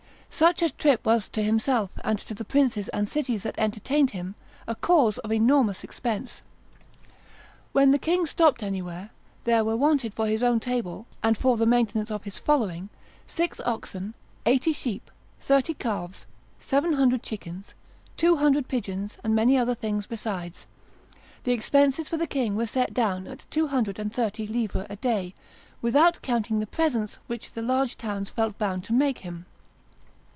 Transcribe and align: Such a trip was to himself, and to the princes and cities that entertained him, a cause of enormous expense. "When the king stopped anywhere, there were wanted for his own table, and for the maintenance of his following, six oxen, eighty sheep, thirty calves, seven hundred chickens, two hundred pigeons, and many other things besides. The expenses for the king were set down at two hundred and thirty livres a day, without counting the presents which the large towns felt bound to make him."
Such 0.33 0.63
a 0.63 0.71
trip 0.71 1.05
was 1.05 1.29
to 1.29 1.43
himself, 1.43 1.91
and 2.03 2.17
to 2.17 2.33
the 2.33 2.45
princes 2.45 2.87
and 2.89 3.07
cities 3.07 3.43
that 3.43 3.59
entertained 3.59 4.09
him, 4.11 4.33
a 4.65 4.73
cause 4.73 5.19
of 5.19 5.31
enormous 5.31 5.83
expense. 5.83 6.41
"When 7.73 7.91
the 7.91 7.99
king 7.99 8.25
stopped 8.25 8.63
anywhere, 8.63 9.11
there 9.43 9.63
were 9.63 9.75
wanted 9.77 10.15
for 10.15 10.25
his 10.25 10.41
own 10.41 10.59
table, 10.59 11.05
and 11.21 11.37
for 11.37 11.57
the 11.57 11.67
maintenance 11.67 12.09
of 12.09 12.23
his 12.23 12.39
following, 12.39 12.89
six 13.27 13.59
oxen, 13.65 14.15
eighty 14.47 14.71
sheep, 14.73 15.11
thirty 15.39 15.75
calves, 15.75 16.25
seven 16.57 16.93
hundred 16.93 17.21
chickens, 17.21 17.75
two 18.17 18.37
hundred 18.37 18.67
pigeons, 18.67 19.19
and 19.23 19.35
many 19.35 19.59
other 19.59 19.75
things 19.75 20.07
besides. 20.07 20.65
The 21.43 21.51
expenses 21.51 22.09
for 22.09 22.17
the 22.17 22.25
king 22.25 22.55
were 22.55 22.65
set 22.65 22.95
down 22.95 23.27
at 23.27 23.45
two 23.51 23.67
hundred 23.67 23.99
and 23.99 24.11
thirty 24.11 24.47
livres 24.47 24.87
a 24.89 24.95
day, 24.95 25.35
without 25.83 26.21
counting 26.23 26.59
the 26.59 26.65
presents 26.67 27.19
which 27.27 27.51
the 27.51 27.61
large 27.61 27.95
towns 27.95 28.31
felt 28.31 28.57
bound 28.57 28.83
to 28.85 28.93
make 28.93 29.19
him." 29.19 29.45